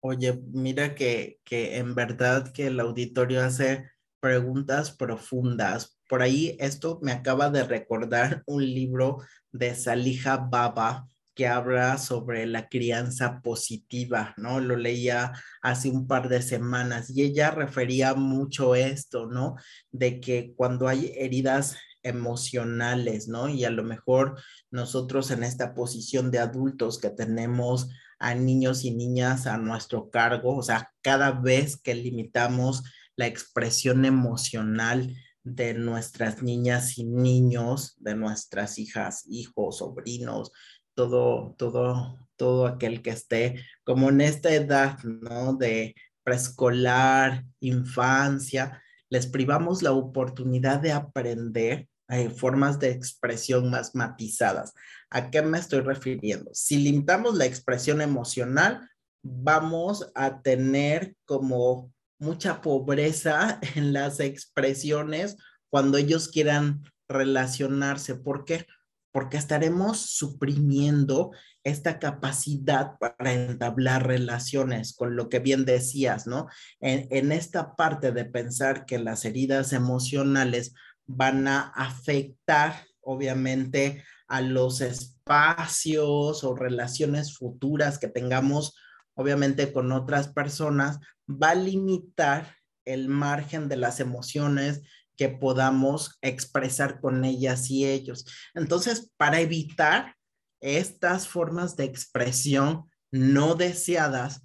[0.00, 5.98] Oye, mira que, que en verdad que el auditorio hace preguntas profundas.
[6.08, 9.18] Por ahí esto me acaba de recordar un libro
[9.52, 14.58] de Salija Baba que habla sobre la crianza positiva, ¿no?
[14.58, 15.32] Lo leía
[15.62, 19.54] hace un par de semanas y ella refería mucho esto, ¿no?
[19.92, 23.48] De que cuando hay heridas emocionales, ¿no?
[23.48, 24.40] Y a lo mejor
[24.72, 30.56] nosotros en esta posición de adultos que tenemos a niños y niñas a nuestro cargo,
[30.56, 32.82] o sea, cada vez que limitamos
[33.16, 40.52] la expresión emocional de nuestras niñas y niños, de nuestras hijas, hijos, sobrinos,
[40.94, 45.54] todo, todo, todo aquel que esté como en esta edad, ¿no?
[45.54, 54.74] De preescolar, infancia, les privamos la oportunidad de aprender eh, formas de expresión más matizadas.
[55.10, 56.50] ¿A qué me estoy refiriendo?
[56.52, 58.88] Si limitamos la expresión emocional,
[59.22, 65.36] vamos a tener como mucha pobreza en las expresiones
[65.70, 68.16] cuando ellos quieran relacionarse.
[68.16, 68.66] ¿Por qué?
[69.12, 71.30] Porque estaremos suprimiendo
[71.64, 76.48] esta capacidad para entablar relaciones, con lo que bien decías, ¿no?
[76.80, 80.74] En, en, esta parte de pensar que las heridas emocionales
[81.06, 88.76] van a afectar, obviamente, a los espacios o relaciones futuras que tengamos,
[89.14, 94.82] obviamente, con otras personas, va a limitar el margen de las emociones
[95.16, 98.24] que podamos expresar con ellas y ellos.
[98.54, 100.14] Entonces, para evitar
[100.60, 104.42] estas formas de expresión no deseadas,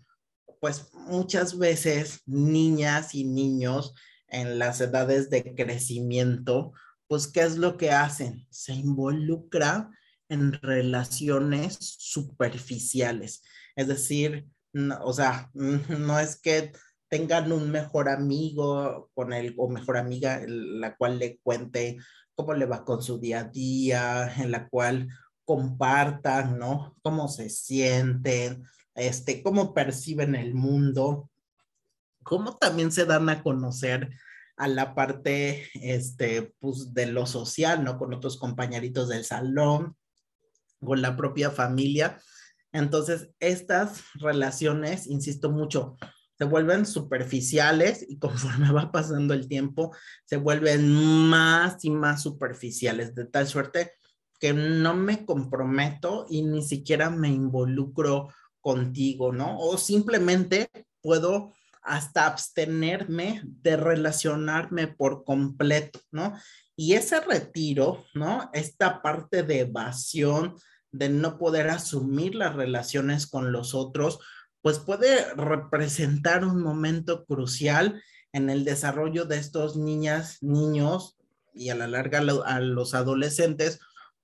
[0.59, 3.93] pues muchas veces niñas y niños
[4.27, 6.73] en las edades de crecimiento,
[7.07, 8.45] pues ¿qué es lo que hacen?
[8.49, 9.89] Se involucra
[10.29, 13.43] en relaciones superficiales.
[13.75, 14.47] Es decir,
[15.01, 16.71] o sea, no es que
[17.09, 21.97] tengan un mejor amigo con él o mejor amiga en la cual le cuente
[22.35, 25.07] cómo le va con su día a día, en la cual
[25.45, 26.95] compartan, ¿no?
[27.03, 28.63] Cómo se sienten,
[28.95, 31.29] este, cómo perciben el mundo,
[32.23, 34.09] cómo también se dan a conocer
[34.57, 37.97] a la parte, este, pues, de lo social, ¿no?
[37.97, 39.95] Con otros compañeritos del salón,
[40.79, 42.19] con la propia familia.
[42.71, 45.97] Entonces, estas relaciones, insisto mucho,
[46.37, 53.15] se vuelven superficiales y conforme va pasando el tiempo, se vuelven más y más superficiales,
[53.15, 53.93] de tal suerte
[54.39, 58.27] que no me comprometo y ni siquiera me involucro
[58.59, 59.57] contigo, ¿no?
[59.57, 60.69] O simplemente
[61.01, 66.33] puedo hasta abstenerme de relacionarme por completo, ¿no?
[66.75, 68.49] Y ese retiro, ¿no?
[68.53, 70.55] Esta parte de evasión,
[70.91, 74.19] de no poder asumir las relaciones con los otros,
[74.61, 81.17] pues puede representar un momento crucial en el desarrollo de estos niñas, niños
[81.53, 83.79] y a la larga a los adolescentes,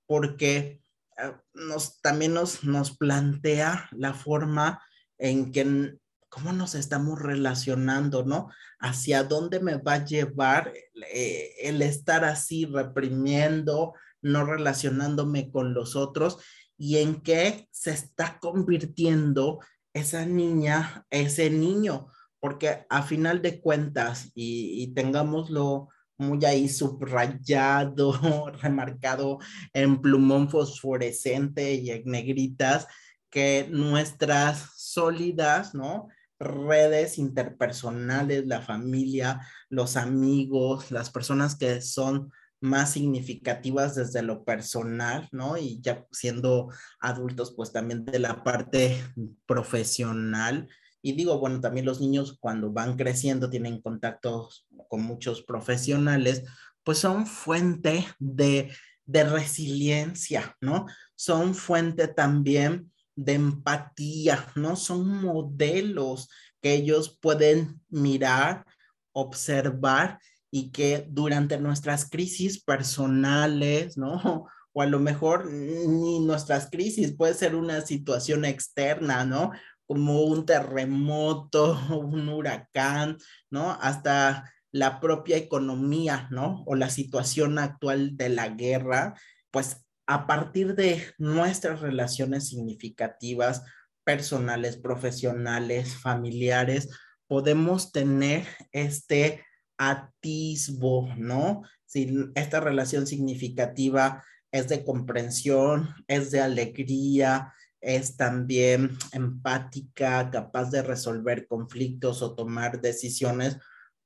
[0.08, 0.82] porque
[1.18, 4.82] eh, nos, también nos, nos plantea la forma
[5.18, 8.50] en que cómo nos estamos relacionando, ¿no?
[8.80, 10.72] Hacia dónde me va a llevar
[11.14, 16.38] eh, el estar así reprimiendo, no relacionándome con los otros
[16.78, 19.60] y en qué se está convirtiendo
[19.94, 22.08] esa niña, ese niño,
[22.40, 28.14] porque a final de cuentas, y, y tengámoslo muy ahí subrayado,
[28.62, 29.40] remarcado
[29.74, 32.88] en plumón fosforescente y en negritas,
[33.30, 36.08] que nuestras sólidas, ¿no?
[36.40, 45.28] Redes interpersonales, la familia, los amigos, las personas que son más significativas desde lo personal,
[45.32, 45.58] ¿no?
[45.58, 49.02] Y ya siendo adultos, pues también de la parte
[49.46, 50.68] profesional.
[51.02, 56.44] Y digo, bueno, también los niños cuando van creciendo tienen contactos con muchos profesionales,
[56.84, 58.72] pues son fuente de,
[59.06, 60.86] de resiliencia, ¿no?
[61.16, 64.78] Son fuente también de empatía, ¿no?
[64.78, 66.30] Son modelos
[66.62, 68.66] que ellos pueden mirar,
[69.12, 74.48] observar y que durante nuestras crisis personales, ¿no?
[74.72, 79.52] O a lo mejor ni nuestras crisis, puede ser una situación externa, ¿no?
[79.88, 83.18] Como un terremoto, un huracán,
[83.50, 83.72] ¿no?
[83.82, 86.64] Hasta la propia economía, ¿no?
[86.68, 89.16] O la situación actual de la guerra,
[89.50, 93.62] pues a partir de nuestras relaciones significativas,
[94.04, 96.90] personales, profesionales, familiares,
[97.28, 99.46] podemos tener este
[99.78, 101.62] atisbo, ¿no?
[101.86, 110.82] Si esta relación significativa es de comprensión, es de alegría, es también empática, capaz de
[110.82, 113.58] resolver conflictos o tomar decisiones,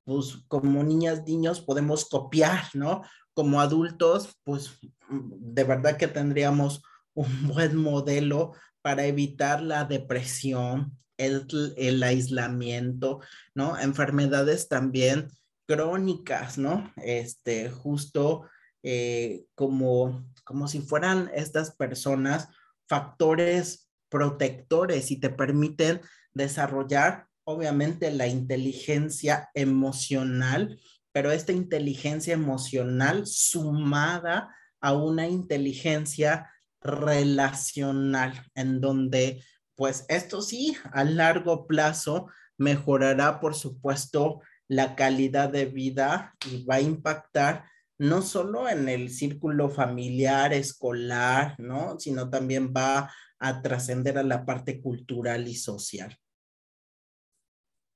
[0.04, 3.04] pues como niñas, niños podemos copiar, ¿no?
[3.34, 4.78] Como adultos, pues
[5.22, 6.84] de verdad que tendríamos
[7.14, 11.48] un buen modelo para evitar la depresión, el,
[11.78, 13.22] el aislamiento,
[13.56, 13.80] ¿no?
[13.80, 15.30] Enfermedades también
[15.68, 16.92] crónicas, ¿no?
[16.98, 18.50] Este, justo
[18.84, 22.50] eh, como, como si fueran estas personas
[22.88, 26.02] factores protectores y te permiten
[26.34, 30.80] desarrollar obviamente la inteligencia emocional,
[31.12, 34.54] pero esta inteligencia emocional sumada
[34.84, 39.42] a una inteligencia relacional, en donde
[39.76, 42.28] pues esto sí, a largo plazo
[42.58, 47.66] mejorará, por supuesto, la calidad de vida y va a impactar
[47.98, 51.98] no solo en el círculo familiar, escolar, ¿no?
[51.98, 53.10] Sino también va
[53.40, 56.18] a trascender a la parte cultural y social.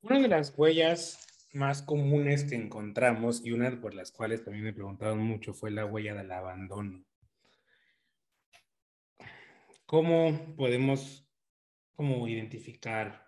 [0.01, 1.26] Una de las huellas
[1.57, 5.85] más comunes que encontramos y una por las cuales también me preguntaron mucho fue la
[5.85, 7.03] huella del abandono.
[9.85, 11.27] ¿Cómo podemos
[11.97, 13.25] cómo identificar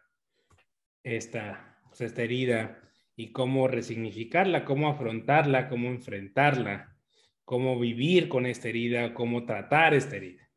[1.04, 2.80] esta, esta herida
[3.16, 6.96] y cómo resignificarla, cómo afrontarla, cómo enfrentarla,
[7.46, 10.49] cómo vivir con esta herida, cómo tratar esta herida.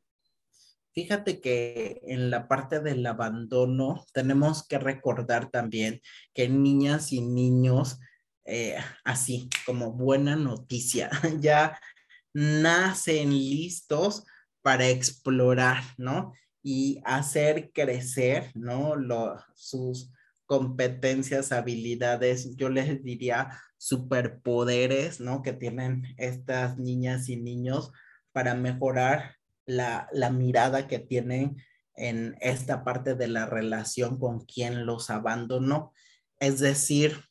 [0.93, 6.01] Fíjate que en la parte del abandono tenemos que recordar también
[6.34, 7.99] que niñas y niños,
[8.45, 11.78] eh, así como buena noticia, ya
[12.34, 14.24] nacen listos
[14.62, 16.32] para explorar, ¿no?
[16.62, 18.95] Y hacer crecer, ¿no?
[19.55, 20.12] sus
[20.47, 25.43] competencias, habilidades, yo les diría superpoderes, ¿no?
[25.43, 27.90] Que tienen estas niñas y niños
[28.32, 29.36] para mejorar
[29.66, 31.56] la, mirada que tienen
[31.94, 35.92] en esta parte de la relación con quien los abandonó.
[36.40, 37.24] Es decir,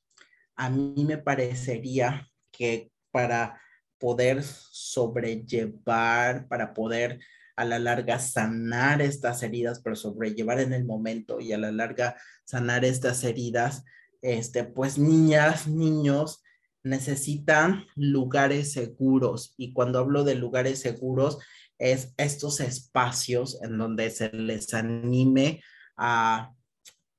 [0.55, 3.59] a mí me parecería que para
[3.97, 7.19] poder sobrellevar, para poder
[7.55, 12.15] a la larga sanar estas heridas, pero sobrellevar en el momento y a la larga
[12.45, 13.83] sanar estas heridas,
[14.21, 16.43] este, pues niñas, niños
[16.83, 19.53] necesitan lugares seguros.
[19.57, 21.39] Y cuando hablo de lugares seguros,
[21.81, 25.63] es estos espacios en donde se les anime
[25.97, 26.53] a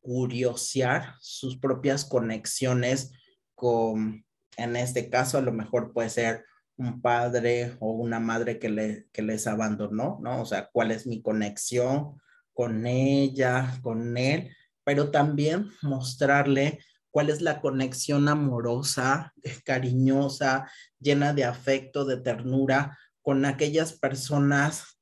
[0.01, 3.13] curiosear sus propias conexiones
[3.57, 4.25] con,
[4.57, 6.45] en este caso, a lo mejor puede ser
[6.77, 10.43] un padre o una madre que, le, que les abandonó, ¿no?
[10.43, 12.21] O sea, cuál es mi conexión
[12.53, 14.55] con ella, con él,
[14.85, 16.79] pero también mostrarle
[17.11, 19.35] cuál es la conexión amorosa,
[19.65, 24.99] cariñosa, llena de afecto, de ternura con aquellas personas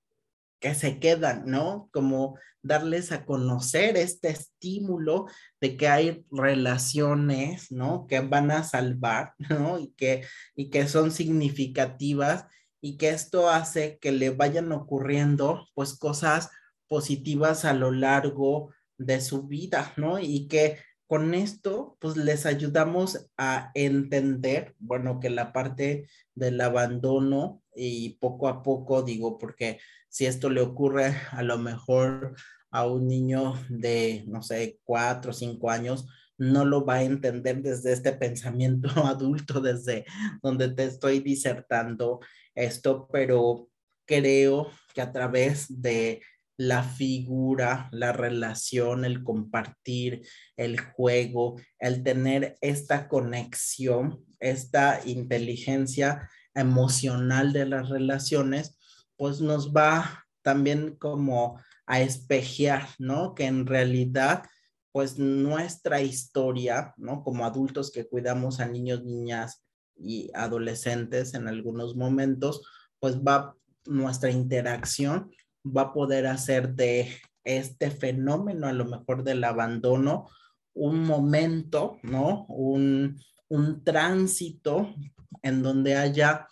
[0.61, 1.89] que se quedan, ¿no?
[1.93, 5.27] Como darles a conocer este estímulo
[5.61, 8.07] de que hay relaciones, ¿no?
[8.07, 9.79] Que van a salvar, ¿no?
[9.79, 12.47] Y que, y que son significativas
[12.83, 16.51] y que esto hace que le vayan ocurriendo pues cosas
[16.89, 20.19] positivas a lo largo de su vida, ¿no?
[20.19, 27.65] Y que con esto, pues les ayudamos a entender, bueno, que la parte del abandono
[27.75, 32.37] y poco a poco digo, porque si esto le ocurre a lo mejor
[32.71, 36.07] a un niño de, no sé, cuatro o cinco años,
[36.39, 40.05] no lo va a entender desde este pensamiento adulto, desde
[40.43, 42.21] donde te estoy disertando
[42.55, 43.69] esto, pero
[44.07, 46.23] creo que a través de
[46.57, 56.29] la figura, la relación, el compartir, el juego, el tener esta conexión, esta inteligencia
[56.61, 58.79] emocional de las relaciones,
[59.17, 63.35] pues nos va también como a espejear, ¿no?
[63.35, 64.45] Que en realidad,
[64.93, 67.23] pues nuestra historia, ¿no?
[67.23, 69.65] Como adultos que cuidamos a niños, niñas
[69.97, 72.63] y adolescentes en algunos momentos,
[72.99, 73.55] pues va
[73.87, 75.31] nuestra interacción
[75.65, 77.11] va a poder hacer de
[77.45, 80.29] este fenómeno, a lo mejor del abandono,
[80.75, 82.47] un momento, ¿no?
[82.49, 84.95] Un, un tránsito
[85.43, 86.49] en donde haya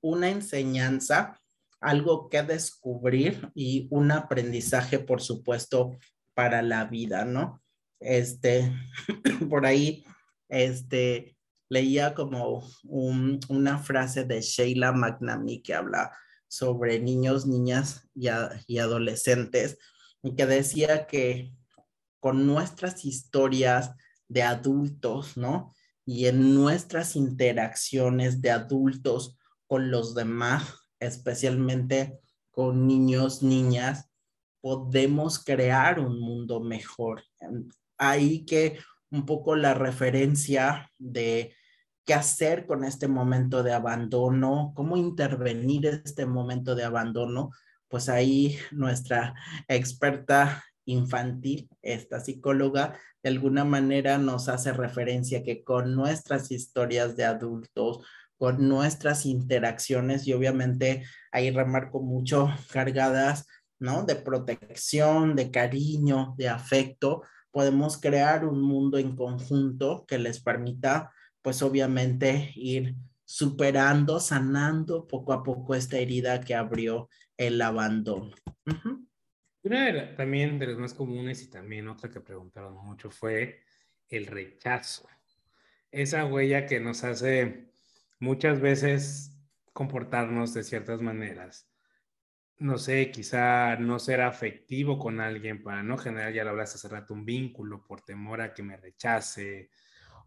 [0.00, 1.40] una enseñanza,
[1.80, 5.96] algo que descubrir y un aprendizaje, por supuesto,
[6.34, 7.62] para la vida, ¿no?
[8.00, 8.72] Este,
[9.50, 10.04] por ahí,
[10.48, 11.36] este,
[11.68, 16.12] leía como un, una frase de Sheila McNamee que habla
[16.48, 19.78] sobre niños, niñas y, adolescentes,
[20.22, 21.52] y que decía que
[22.20, 23.92] con nuestras historias
[24.28, 25.74] de adultos, ¿no?
[26.10, 29.36] Y en nuestras interacciones de adultos
[29.66, 30.64] con los demás,
[30.98, 32.18] especialmente
[32.50, 34.10] con niños, niñas,
[34.62, 37.24] podemos crear un mundo mejor.
[37.98, 38.78] Ahí que
[39.10, 41.54] un poco la referencia de
[42.06, 47.50] qué hacer con este momento de abandono, cómo intervenir este momento de abandono,
[47.86, 49.34] pues ahí nuestra
[49.68, 57.24] experta infantil, esta psicóloga, de alguna manera nos hace referencia que con nuestras historias de
[57.24, 58.00] adultos,
[58.36, 63.46] con nuestras interacciones y obviamente ahí remarco mucho cargadas,
[63.78, 64.04] ¿no?
[64.04, 71.12] De protección, de cariño, de afecto, podemos crear un mundo en conjunto que les permita,
[71.42, 78.30] pues obviamente, ir superando, sanando poco a poco esta herida que abrió el abandono.
[79.62, 83.64] Una también de las más comunes y también otra que preguntaron mucho fue
[84.08, 85.08] el rechazo.
[85.90, 87.72] Esa huella que nos hace
[88.20, 89.34] muchas veces
[89.72, 91.68] comportarnos de ciertas maneras.
[92.58, 96.88] No sé, quizá no ser afectivo con alguien para no generar, ya lo hablaste hace
[96.88, 99.70] rato, un vínculo por temor a que me rechace,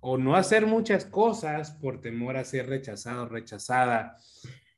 [0.01, 4.17] o no hacer muchas cosas por temor a ser rechazado rechazada.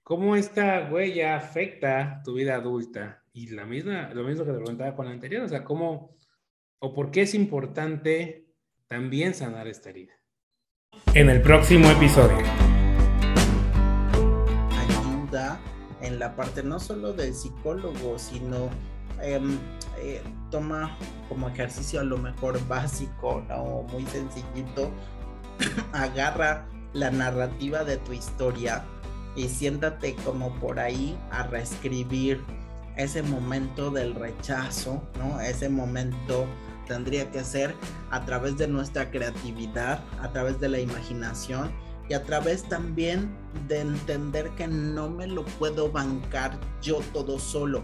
[0.03, 3.22] ¿Cómo esta huella afecta tu vida adulta?
[3.36, 6.15] Y la misma, lo mismo que te preguntaba con la anterior, o sea, ¿cómo
[6.77, 8.45] o por qué es importante
[8.88, 10.13] también sanar esta herida?
[11.15, 12.38] En el próximo episodio.
[14.69, 15.59] Ayuda
[16.01, 18.69] en la parte no solo del psicólogo, sino
[19.19, 19.57] em,
[19.97, 20.21] eh,
[20.51, 20.95] toma
[21.27, 24.91] como ejercicio a lo mejor básico o muy sencillito,
[25.91, 28.86] agarra la narrativa de tu historia
[29.36, 32.39] y siéntate como por ahí a reescribir
[32.97, 35.39] ese momento del rechazo, ¿no?
[35.39, 36.45] Ese momento
[36.87, 37.75] tendría que ser
[38.11, 41.71] a través de nuestra creatividad, a través de la imaginación
[42.09, 43.35] y a través también
[43.67, 47.83] de entender que no me lo puedo bancar yo todo solo.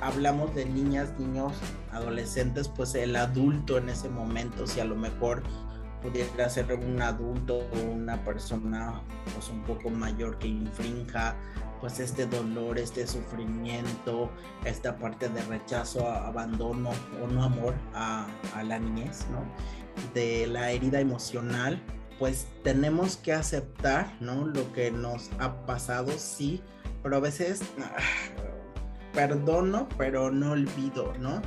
[0.00, 1.52] Hablamos de niñas, niños,
[1.92, 5.42] adolescentes, pues el adulto en ese momento, si a lo mejor
[6.02, 9.02] pudiera ser un adulto o una persona
[9.34, 11.36] pues un poco mayor que infrinja
[11.80, 14.30] pues este dolor, este sufrimiento,
[14.64, 16.90] esta parte de rechazo, abandono
[17.22, 19.44] o no amor a, a la niñez, ¿no?
[20.14, 21.82] De la herida emocional,
[22.18, 24.46] pues tenemos que aceptar, ¿no?
[24.46, 26.62] Lo que nos ha pasado, sí,
[27.02, 27.96] pero a veces ah,
[29.12, 31.40] perdono, pero no olvido, ¿no?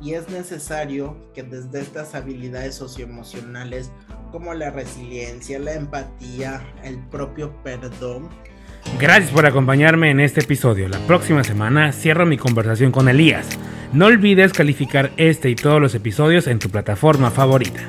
[0.00, 3.90] y es necesario que desde estas habilidades socioemocionales
[4.30, 8.28] como la resiliencia, la empatía, el propio perdón.
[8.98, 10.88] Gracias por acompañarme en este episodio.
[10.88, 13.46] La próxima semana cierro mi conversación con Elías.
[13.92, 17.80] No olvides calificar este y todos los episodios en tu plataforma favorita.